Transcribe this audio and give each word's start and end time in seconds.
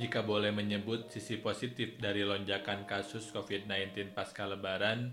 Jika 0.00 0.24
boleh 0.24 0.48
menyebut 0.48 1.12
sisi 1.12 1.44
positif 1.44 2.00
dari 2.00 2.24
lonjakan 2.24 2.88
kasus 2.88 3.28
COVID-19 3.36 4.16
pasca 4.16 4.48
Lebaran, 4.48 5.12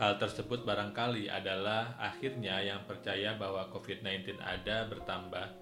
hal 0.00 0.16
tersebut 0.16 0.64
barangkali 0.64 1.28
adalah 1.28 2.00
akhirnya 2.00 2.64
yang 2.64 2.88
percaya 2.88 3.36
bahwa 3.36 3.68
COVID-19 3.68 4.40
ada 4.40 4.88
bertambah, 4.88 5.52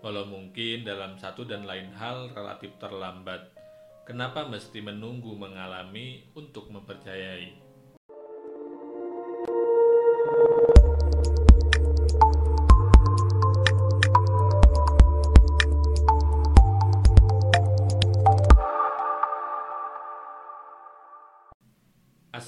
walau 0.00 0.24
mungkin 0.24 0.80
dalam 0.80 1.20
satu 1.20 1.44
dan 1.44 1.68
lain 1.68 1.92
hal 1.92 2.32
relatif 2.32 2.72
terlambat. 2.80 3.52
Kenapa 4.08 4.48
mesti 4.48 4.80
menunggu 4.80 5.36
mengalami 5.36 6.24
untuk 6.32 6.72
mempercayai? 6.72 7.69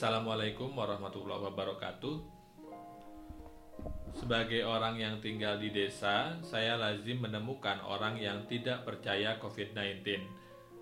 Assalamualaikum 0.03 0.75
warahmatullahi 0.75 1.47
wabarakatuh. 1.47 2.17
Sebagai 4.19 4.67
orang 4.67 4.99
yang 4.99 5.23
tinggal 5.23 5.63
di 5.63 5.71
desa, 5.71 6.43
saya 6.43 6.75
lazim 6.75 7.23
menemukan 7.23 7.79
orang 7.87 8.19
yang 8.19 8.43
tidak 8.51 8.83
percaya 8.83 9.39
COVID-19. 9.39 10.27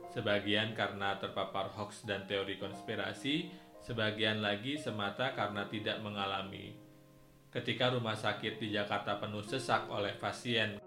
Sebagian 0.09 0.73
karena 0.73 1.21
terpapar 1.21 1.69
hoax 1.69 2.09
dan 2.09 2.25
teori 2.25 2.57
konspirasi, 2.57 3.53
sebagian 3.85 4.41
lagi 4.41 4.81
semata 4.81 5.37
karena 5.37 5.69
tidak 5.69 6.01
mengalami. 6.01 6.73
Ketika 7.53 7.93
rumah 7.93 8.17
sakit 8.17 8.57
di 8.57 8.73
Jakarta 8.73 9.21
penuh 9.21 9.45
sesak 9.45 9.93
oleh 9.93 10.17
pasien 10.17 10.81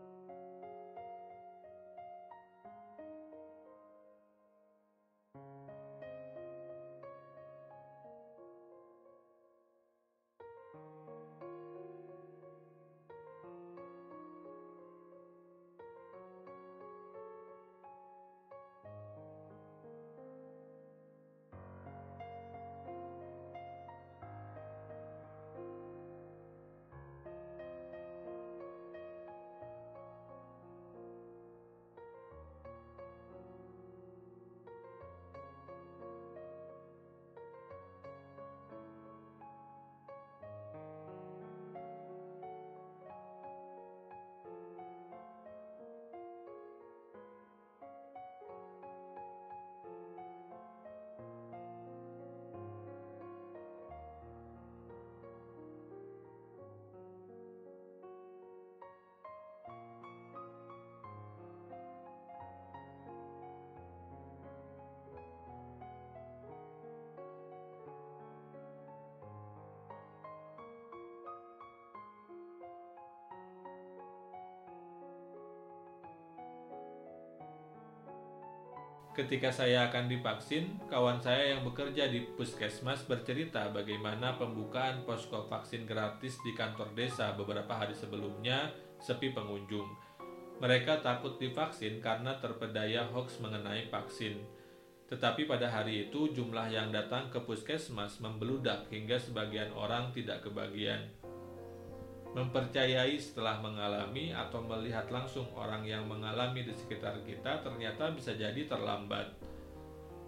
Ketika 79.13 79.53
saya 79.53 79.93
akan 79.93 80.09
divaksin, 80.09 80.73
kawan 80.89 81.21
saya 81.21 81.53
yang 81.53 81.61
bekerja 81.61 82.09
di 82.09 82.25
puskesmas 82.33 83.05
bercerita 83.05 83.69
bagaimana 83.69 84.33
pembukaan 84.41 85.05
posko 85.05 85.45
vaksin 85.45 85.85
gratis 85.85 86.41
di 86.41 86.57
kantor 86.57 86.89
desa 86.97 87.29
beberapa 87.37 87.77
hari 87.77 87.93
sebelumnya 87.93 88.73
sepi 88.97 89.29
pengunjung. 89.29 89.85
Mereka 90.57 91.05
takut 91.05 91.37
divaksin 91.37 92.01
karena 92.01 92.41
terpedaya 92.41 93.05
hoax 93.13 93.37
mengenai 93.37 93.85
vaksin. 93.93 94.41
Tetapi 95.05 95.45
pada 95.45 95.69
hari 95.69 96.09
itu 96.09 96.33
jumlah 96.33 96.73
yang 96.73 96.89
datang 96.89 97.30
ke 97.30 97.37
puskesmas 97.37 98.17
membeludak 98.17 98.89
hingga 98.89 99.21
sebagian 99.21 99.69
orang 99.77 100.09
tidak 100.09 100.41
kebagian 100.41 101.05
mempercayai 102.33 103.14
setelah 103.21 103.61
mengalami 103.61 104.33
atau 104.33 104.66
melihat 104.66 105.05
langsung 105.14 105.45
orang 105.54 105.86
yang 105.86 106.10
mengalami 106.10 106.66
di 106.66 106.73
sekitar 106.73 107.21
kita 107.21 107.61
ternyata 107.61 108.10
bisa 108.10 108.33
jadi 108.33 108.66
terlambat. 108.66 109.38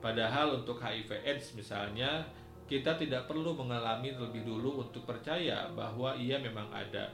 Padahal 0.05 0.61
untuk 0.61 0.77
HIV 0.77 1.25
AIDS 1.25 1.57
misalnya, 1.57 2.29
kita 2.69 2.93
tidak 2.97 3.25
perlu 3.25 3.57
mengalami 3.57 4.13
terlebih 4.13 4.45
dulu 4.45 4.85
untuk 4.85 5.05
percaya 5.09 5.65
bahwa 5.73 6.13
ia 6.13 6.37
memang 6.37 6.69
ada. 6.69 7.09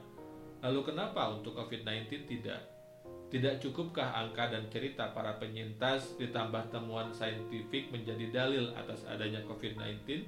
Lalu 0.59 0.91
kenapa 0.91 1.31
untuk 1.31 1.55
COVID-19 1.55 2.27
tidak? 2.27 2.61
Tidak 3.31 3.63
cukupkah 3.63 4.11
angka 4.11 4.51
dan 4.51 4.67
cerita 4.67 5.15
para 5.15 5.39
penyintas 5.39 6.19
ditambah 6.19 6.67
temuan 6.67 7.15
saintifik 7.15 7.87
menjadi 7.95 8.27
dalil 8.27 8.75
atas 8.75 9.07
adanya 9.07 9.39
COVID-19? 9.47 10.27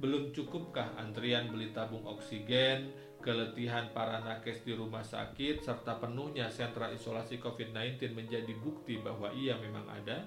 Belum 0.00 0.32
cukupkah 0.32 0.96
antrian 0.96 1.52
beli 1.52 1.76
tabung 1.76 2.08
oksigen, 2.08 2.88
keletihan 3.20 3.92
para 3.92 4.24
nakes 4.24 4.64
di 4.64 4.72
rumah 4.72 5.04
sakit, 5.04 5.60
serta 5.60 6.00
penuhnya 6.00 6.48
sentra 6.48 6.88
isolasi 6.88 7.36
COVID-19 7.36 8.16
menjadi 8.16 8.48
bukti 8.64 8.96
bahwa 8.96 9.28
ia 9.36 9.60
memang 9.60 9.84
ada? 9.92 10.24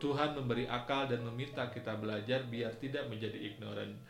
Tuhan 0.00 0.32
memberi 0.34 0.64
akal 0.64 1.12
dan 1.12 1.28
meminta 1.28 1.68
kita 1.68 1.94
belajar 2.00 2.48
biar 2.48 2.72
tidak 2.80 3.06
menjadi 3.12 3.36
ignoran. 3.36 4.00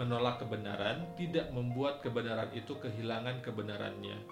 Menolak 0.00 0.40
kebenaran 0.40 1.12
tidak 1.20 1.52
membuat 1.52 2.00
kebenaran 2.00 2.48
itu 2.56 2.80
kehilangan 2.80 3.44
kebenarannya. 3.44 4.24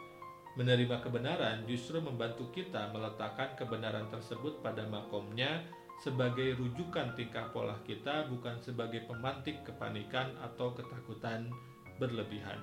Menerima 0.57 1.05
kebenaran 1.05 1.69
justru 1.69 2.01
membantu 2.01 2.49
kita 2.49 2.89
meletakkan 2.97 3.53
kebenaran 3.61 4.09
tersebut 4.09 4.65
pada 4.65 4.89
makomnya 4.89 5.63
sebagai 6.05 6.61
rujukan 6.61 7.17
tingkah 7.17 7.49
pola 7.49 7.81
kita 7.89 8.29
bukan 8.29 8.61
sebagai 8.61 9.09
pemantik 9.09 9.65
kepanikan 9.65 10.37
atau 10.37 10.77
ketakutan 10.77 11.49
berlebihan. 11.97 12.61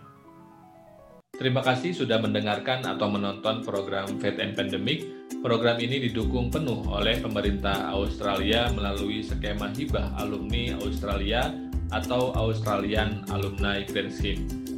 Terima 1.33 1.65
kasih 1.65 1.97
sudah 1.97 2.21
mendengarkan 2.21 2.85
atau 2.85 3.09
menonton 3.09 3.65
program 3.65 4.21
Fate 4.21 4.45
and 4.45 4.53
Pandemic. 4.53 5.01
Program 5.41 5.81
ini 5.81 6.05
didukung 6.05 6.53
penuh 6.53 6.85
oleh 6.85 7.17
pemerintah 7.17 7.89
Australia 7.97 8.69
melalui 8.69 9.25
skema 9.25 9.73
hibah 9.73 10.21
alumni 10.21 10.77
Australia 10.77 11.49
atau 11.89 12.29
Australian 12.37 13.25
Alumni 13.33 13.81
Grant 13.89 14.21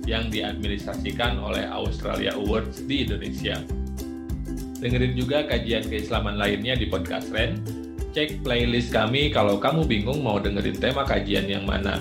yang 0.08 0.32
diadministrasikan 0.32 1.36
oleh 1.36 1.68
Australia 1.68 2.32
Awards 2.40 2.80
di 2.88 3.04
Indonesia. 3.04 3.60
Dengerin 4.80 5.20
juga 5.20 5.44
kajian 5.44 5.84
keislaman 5.92 6.40
lainnya 6.40 6.80
di 6.80 6.88
podcast 6.88 7.28
Ren. 7.36 7.83
Cek 8.14 8.46
playlist 8.46 8.94
kami 8.94 9.34
kalau 9.34 9.58
kamu 9.58 9.90
bingung 9.90 10.22
mau 10.22 10.38
dengerin 10.38 10.78
tema 10.78 11.02
kajian 11.02 11.50
yang 11.50 11.66
mana. 11.66 11.98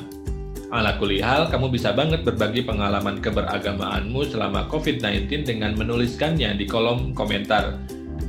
Ala 0.69 1.01
kulihal, 1.01 1.49
kamu 1.49 1.73
bisa 1.73 1.97
banget 1.97 2.21
berbagi 2.21 2.61
pengalaman 2.65 3.17
keberagamaanmu 3.17 4.21
selama 4.29 4.69
COVID-19 4.69 5.49
dengan 5.49 5.73
menuliskannya 5.73 6.61
di 6.61 6.69
kolom 6.69 7.17
komentar. 7.17 7.81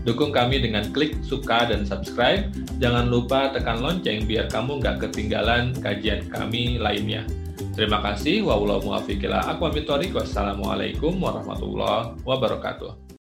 Dukung 0.07 0.31
kami 0.31 0.63
dengan 0.63 0.87
klik 0.95 1.19
suka 1.23 1.67
dan 1.67 1.83
subscribe. 1.83 2.47
Jangan 2.79 3.11
lupa 3.11 3.51
tekan 3.51 3.79
lonceng 3.79 4.27
biar 4.27 4.47
kamu 4.47 4.79
nggak 4.79 4.99
ketinggalan 5.07 5.75
kajian 5.79 6.23
kami 6.31 6.79
lainnya. 6.79 7.27
Terima 7.75 7.99
kasih. 7.99 8.47
Wassalamualaikum 8.47 11.19
warahmatullahi 11.19 12.15
wabarakatuh. 12.23 13.12